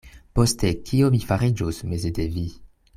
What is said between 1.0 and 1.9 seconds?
mi fariĝus